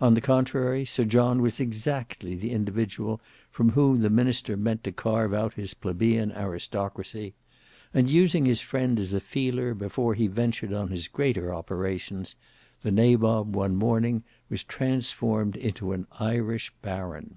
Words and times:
On 0.00 0.14
the 0.14 0.22
contrary, 0.22 0.86
Sir 0.86 1.04
John 1.04 1.42
was 1.42 1.60
exactly 1.60 2.34
the 2.34 2.52
individual 2.52 3.20
from 3.50 3.72
whom 3.72 4.00
the 4.00 4.08
minister 4.08 4.56
meant 4.56 4.82
to 4.84 4.92
carve 4.92 5.34
out 5.34 5.52
his 5.52 5.74
plebeian 5.74 6.32
aristocracy; 6.32 7.34
and 7.92 8.08
using 8.08 8.46
his 8.46 8.62
friend 8.62 8.98
as 8.98 9.12
a 9.12 9.20
feeler 9.20 9.74
before 9.74 10.14
he 10.14 10.26
ventured 10.26 10.72
on 10.72 10.88
his 10.88 11.06
greater 11.06 11.52
operations, 11.52 12.34
the 12.80 12.90
Nabob 12.90 13.54
one 13.54 13.76
morning 13.76 14.22
was 14.48 14.64
transformed 14.64 15.54
into 15.54 15.92
an 15.92 16.06
Irish 16.18 16.72
baron. 16.80 17.36